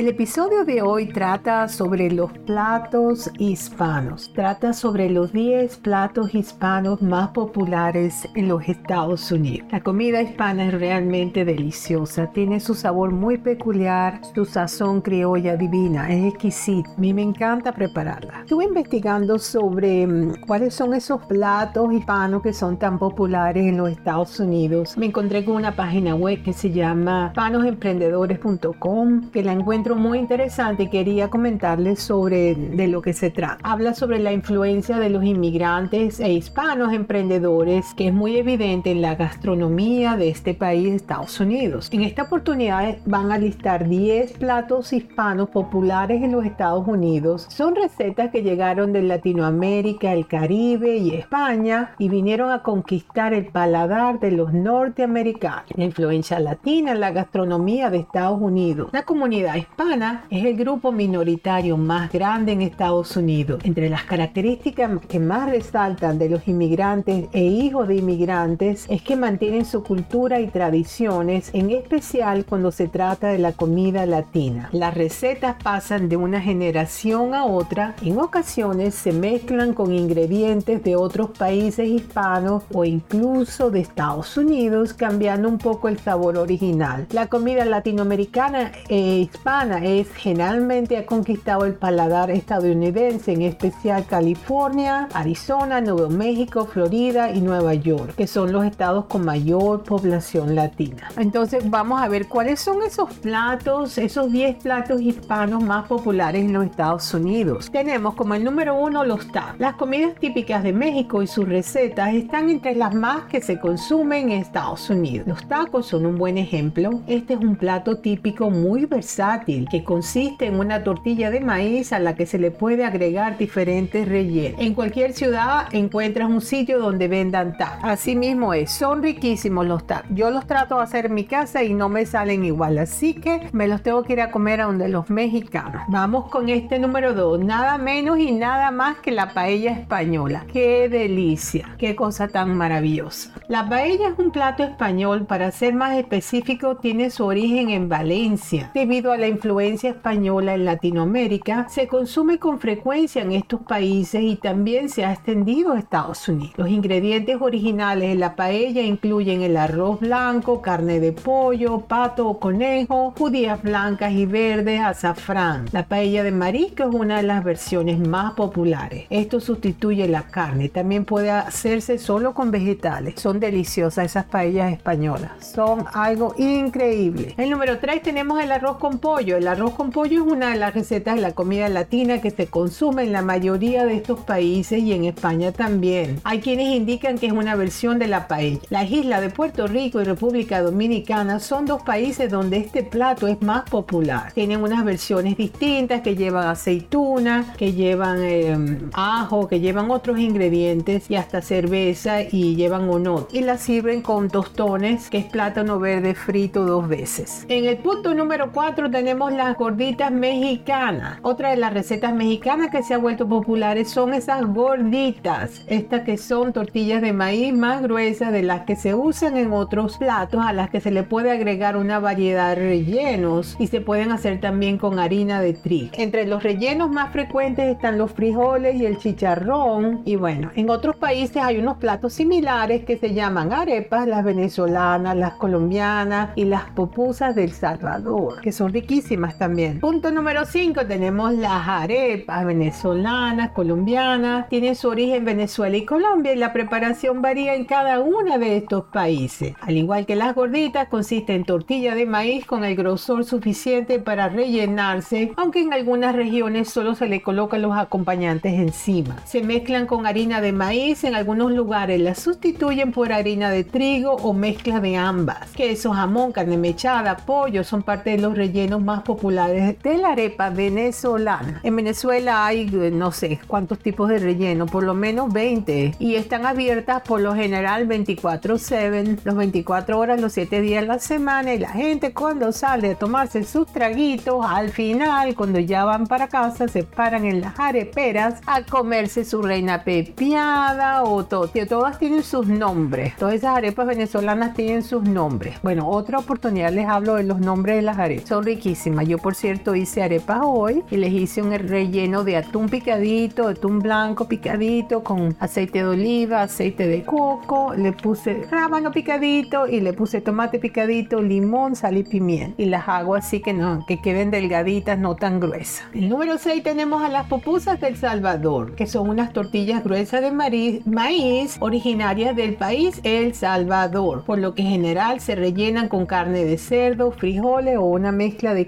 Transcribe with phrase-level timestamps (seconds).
[0.00, 4.32] El episodio de hoy trata sobre los platos hispanos.
[4.34, 9.68] Trata sobre los 10 platos hispanos más populares en los Estados Unidos.
[9.70, 12.28] La comida hispana es realmente deliciosa.
[12.32, 16.10] Tiene su sabor muy peculiar, su sazón criolla divina.
[16.10, 16.88] Es exquisita.
[16.96, 18.40] A mí me encanta prepararla.
[18.44, 23.90] Estuve investigando sobre mm, cuáles son esos platos hispanos que son tan populares en los
[23.90, 24.96] Estados Unidos.
[24.96, 30.84] Me encontré con una página web que se llama hispanosemprendedores.com que la encuentro muy interesante
[30.84, 33.58] y quería comentarles sobre de lo que se trata.
[33.62, 39.02] Habla sobre la influencia de los inmigrantes e hispanos emprendedores que es muy evidente en
[39.02, 41.88] la gastronomía de este país, Estados Unidos.
[41.92, 47.46] En esta oportunidad van a listar 10 platos hispanos populares en los Estados Unidos.
[47.50, 53.46] Son recetas que llegaron de Latinoamérica, el Caribe y España y vinieron a conquistar el
[53.46, 55.64] paladar de los norteamericanos.
[55.74, 58.90] La influencia latina en la gastronomía de Estados Unidos.
[58.92, 59.79] La comunidad hispana
[60.28, 63.62] es el grupo minoritario más grande en Estados Unidos.
[63.64, 69.16] Entre las características que más resaltan de los inmigrantes e hijos de inmigrantes es que
[69.16, 74.68] mantienen su cultura y tradiciones, en especial cuando se trata de la comida latina.
[74.72, 80.94] Las recetas pasan de una generación a otra, en ocasiones se mezclan con ingredientes de
[80.94, 87.06] otros países hispanos o incluso de Estados Unidos, cambiando un poco el sabor original.
[87.12, 95.08] La comida latinoamericana e hispana es generalmente ha conquistado el paladar estadounidense, en especial California,
[95.12, 101.08] Arizona, Nuevo México, Florida y Nueva York, que son los estados con mayor población latina.
[101.16, 106.52] Entonces vamos a ver cuáles son esos platos, esos 10 platos hispanos más populares en
[106.52, 107.70] los Estados Unidos.
[107.70, 109.58] Tenemos como el número uno los tacos.
[109.58, 114.30] Las comidas típicas de México y sus recetas están entre las más que se consumen
[114.30, 115.26] en Estados Unidos.
[115.26, 117.00] Los tacos son un buen ejemplo.
[117.06, 121.98] Este es un plato típico muy versátil que consiste en una tortilla de maíz a
[121.98, 124.60] la que se le puede agregar diferentes rellenos.
[124.60, 127.84] En cualquier ciudad encuentras un sitio donde vendan tacos.
[127.84, 130.10] Así mismo es, son riquísimos los tacos.
[130.14, 133.48] Yo los trato de hacer en mi casa y no me salen igual, así que
[133.52, 135.82] me los tengo que ir a comer a donde los mexicanos.
[135.88, 140.44] Vamos con este número 2, nada menos y nada más que la paella española.
[140.52, 141.74] ¡Qué delicia!
[141.78, 143.32] ¡Qué cosa tan maravillosa!
[143.48, 148.70] La paella es un plato español, para ser más específico, tiene su origen en Valencia,
[148.74, 154.22] debido a la influencia influencia española en Latinoamérica, se consume con frecuencia en estos países
[154.22, 156.54] y también se ha extendido a Estados Unidos.
[156.56, 162.38] Los ingredientes originales de la paella incluyen el arroz blanco, carne de pollo, pato o
[162.38, 165.64] conejo, judías blancas y verdes, azafrán.
[165.72, 169.06] La paella de marisco es una de las versiones más populares.
[169.10, 170.68] Esto sustituye la carne.
[170.68, 173.20] También puede hacerse solo con vegetales.
[173.20, 175.32] Son deliciosas esas paellas españolas.
[175.40, 177.34] Son algo increíble.
[177.36, 179.39] El número 3 tenemos el arroz con pollo.
[179.40, 182.48] El arroz con pollo es una de las recetas de la comida latina que se
[182.48, 186.20] consume en la mayoría de estos países y en España también.
[186.24, 188.60] Hay quienes indican que es una versión de la paella.
[188.68, 193.40] Las islas de Puerto Rico y República Dominicana son dos países donde este plato es
[193.40, 194.30] más popular.
[194.34, 201.10] Tienen unas versiones distintas que llevan aceituna, que llevan em, ajo, que llevan otros ingredientes
[201.10, 203.32] y hasta cerveza y llevan onot.
[203.32, 207.46] Y la sirven con tostones, que es plátano verde frito dos veces.
[207.48, 211.18] En el punto número 4 tenemos las gorditas mexicanas.
[211.22, 215.62] Otra de las recetas mexicanas que se ha vuelto populares son esas gorditas.
[215.66, 219.98] Estas que son tortillas de maíz más gruesas de las que se usan en otros
[219.98, 224.12] platos a las que se le puede agregar una variedad de rellenos y se pueden
[224.12, 225.92] hacer también con harina de trigo.
[225.96, 230.02] Entre los rellenos más frecuentes están los frijoles y el chicharrón.
[230.04, 235.16] Y bueno, en otros países hay unos platos similares que se llaman arepas, las venezolanas,
[235.16, 239.80] las colombianas y las pupusas del Salvador, que son riquísimas también.
[239.80, 244.48] Punto número 5 tenemos las arepas venezolanas, colombianas.
[244.48, 248.84] Tienen su origen Venezuela y Colombia y la preparación varía en cada uno de estos
[248.84, 249.54] países.
[249.60, 254.28] Al igual que las gorditas, consiste en tortilla de maíz con el grosor suficiente para
[254.28, 259.16] rellenarse, aunque en algunas regiones solo se le colocan los acompañantes encima.
[259.24, 264.12] Se mezclan con harina de maíz, en algunos lugares las sustituyen por harina de trigo
[264.12, 265.50] o mezcla de ambas.
[265.52, 270.50] Queso, jamón, carne mechada, pollo son parte de los rellenos más populares de la arepa
[270.50, 271.58] venezolana.
[271.64, 276.46] En Venezuela hay no sé cuántos tipos de relleno, por lo menos 20, y están
[276.46, 281.58] abiertas por lo general 24/7, los 24 horas, los 7 días de la semana, y
[281.58, 286.68] la gente cuando sale a tomarse sus traguitos, al final, cuando ya van para casa,
[286.68, 291.50] se paran en las areperas a comerse su reina pepiada o todo.
[291.68, 293.16] Todas tienen sus nombres.
[293.16, 295.56] Todas esas arepas venezolanas tienen sus nombres.
[295.64, 298.28] Bueno, otra oportunidad les hablo de los nombres de las arepas.
[298.28, 298.89] Son riquísimas.
[299.02, 303.78] Yo, por cierto, hice arepas hoy y les hice un relleno de atún picadito, atún
[303.78, 307.74] blanco picadito con aceite de oliva, aceite de coco.
[307.74, 312.60] Le puse rábano picadito y le puse tomate picadito, limón, sal y pimienta.
[312.60, 315.84] Y las hago así que no, que queden delgaditas, no tan gruesas.
[315.94, 320.30] El número 6 tenemos a las pupusas del Salvador, que son unas tortillas gruesas de
[320.30, 326.44] maíz originarias del país El Salvador, por lo que en general se rellenan con carne
[326.44, 328.66] de cerdo, frijoles o una mezcla de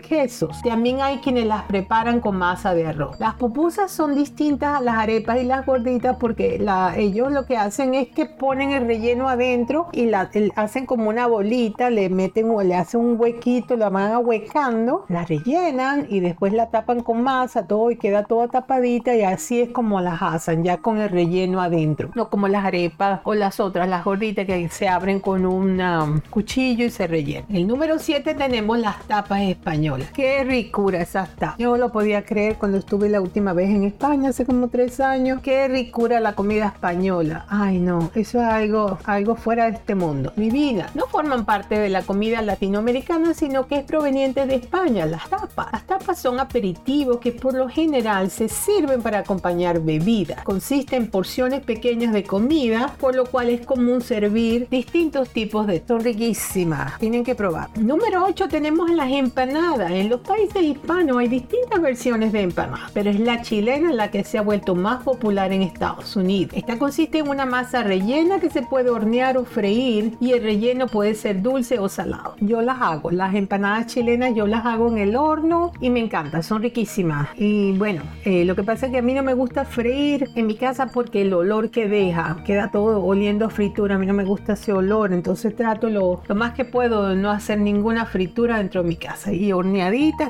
[0.62, 3.18] También hay quienes las preparan con masa de arroz.
[3.18, 6.62] Las pupusas son distintas a las arepas y las gorditas porque
[6.96, 11.88] ellos lo que hacen es que ponen el relleno adentro y hacen como una bolita,
[11.88, 16.68] le meten o le hacen un huequito, la van ahuecando, la rellenan y después la
[16.68, 20.76] tapan con masa, todo y queda toda tapadita y así es como las hacen, ya
[20.76, 22.10] con el relleno adentro.
[22.14, 26.20] No como las arepas o las otras, las gorditas que se abren con un um,
[26.28, 27.46] cuchillo y se rellenan.
[27.48, 30.01] El número 7 tenemos las tapas españolas.
[30.14, 31.56] Qué ricura tapas.
[31.58, 35.40] Yo lo podía creer cuando estuve la última vez en España, hace como tres años.
[35.43, 37.46] Qué ricura la comida española.
[37.49, 40.32] Ay no, eso es algo, algo fuera de este mundo.
[40.37, 40.90] Mi vida.
[40.94, 45.06] No forman parte de la comida latinoamericana, sino que es proveniente de España.
[45.06, 45.69] Las tapas.
[45.72, 50.44] Las tapas son aperitivos que por lo general se sirven para acompañar bebidas.
[50.44, 55.82] Consiste en porciones pequeñas de comida, por lo cual es común servir distintos tipos de...
[55.87, 56.98] Son riquísimas.
[56.98, 57.69] Tienen que probar.
[57.78, 59.91] Número 8 tenemos las empanadas.
[59.92, 64.24] En los países hispanos hay distintas versiones de empanadas, pero es la chilena la que
[64.24, 66.54] se ha vuelto más popular en Estados Unidos.
[66.56, 70.86] Esta consiste en una masa rellena que se puede hornear o freír y el relleno
[70.86, 72.36] puede ser dulce o salado.
[72.40, 73.10] Yo las hago.
[73.10, 76.42] Las empanadas chilenas yo las hago en el horno y me encanta.
[76.42, 77.28] Son riquísimas.
[77.36, 80.46] Y bueno, eh, lo que pasa es que a mí no me gusta freír en
[80.46, 83.96] mi casa porque el olor que deja queda todo oliendo a fritura.
[83.96, 85.12] A mí no me gusta ese olor.
[85.12, 89.32] Entonces trato lo, lo más que puedo no hacer ninguna fritura dentro de mi casa.
[89.32, 89.52] Y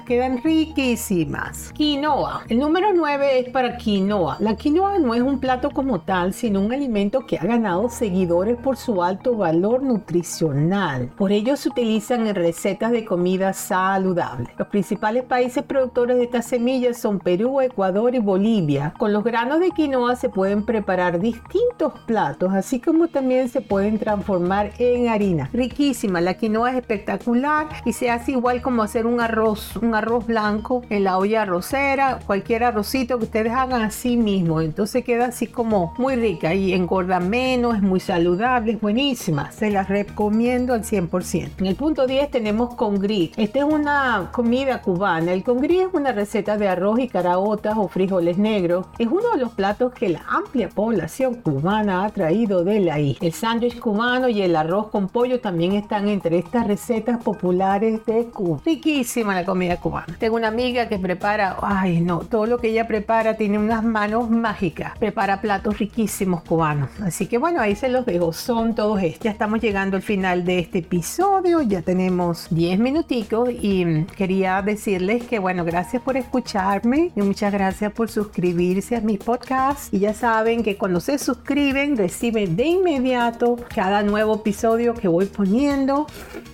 [0.07, 1.73] quedan riquísimas.
[1.75, 2.45] Quinoa.
[2.49, 4.37] El número 9 es para quinoa.
[4.41, 8.57] La quinoa no es un plato como tal, sino un alimento que ha ganado seguidores
[8.57, 11.11] por su alto valor nutricional.
[11.17, 14.49] Por ello se utilizan en recetas de comida saludable.
[14.57, 18.95] Los principales países productores de estas semillas son Perú, Ecuador y Bolivia.
[18.99, 23.99] Con los granos de quinoa se pueden preparar distintos platos, así como también se pueden
[23.99, 25.51] transformar en harina.
[25.53, 29.42] Riquísima, la quinoa es espectacular y se hace igual como hacer un arroz,
[29.81, 34.61] un arroz blanco en la olla arrocera, cualquier arrocito que ustedes hagan así mismo.
[34.61, 39.51] Entonces queda así como muy rica y engorda menos, es muy saludable, es buenísima.
[39.53, 41.51] Se la recomiendo al 100%.
[41.59, 43.33] En el punto 10 tenemos congrí.
[43.37, 45.33] Esta es una comida cubana.
[45.33, 48.87] El congrí es una receta de arroz y caraotas o frijoles negros.
[48.99, 53.27] Es uno de los platos que la amplia población cubana ha traído de la isla.
[53.27, 58.27] El sándwich cubano y el arroz con pollo también están entre estas recetas populares de
[58.27, 58.61] Cuba.
[58.65, 60.17] Riquísima la comida cubana.
[60.19, 64.31] Tengo una amiga que prepara, ay no, todo lo que ella prepara tiene unas manos
[64.31, 64.99] mágicas.
[64.99, 66.91] Prepara platos riquísimos cubanos.
[67.03, 68.33] Así que bueno, ahí se los dejo.
[68.33, 69.25] Son todos estos.
[69.25, 71.63] Ya estamos llegando al final de este episodio.
[71.63, 77.93] Ya tenemos 10 minuticos y quería decirles que bueno, gracias por escucharme y muchas gracias
[77.93, 79.93] por suscribirse a mi podcast.
[79.93, 85.27] Y ya saben que cuando se suscriben reciben de inmediato cada nuevo episodio que voy
[85.27, 86.07] poniendo.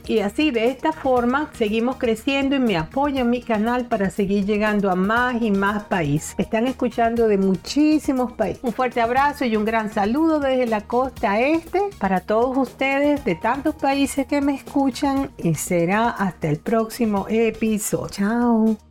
[0.06, 4.90] Y así de esta forma seguimos creciendo y me apoyan mi canal para seguir llegando
[4.90, 6.34] a más y más países.
[6.37, 8.62] Están escuchando de muchísimos países.
[8.62, 13.37] Un fuerte abrazo y un gran saludo desde la costa este para todos ustedes de
[13.37, 18.08] tantos países que me escuchan y será hasta el próximo episodio.
[18.10, 18.88] Chao.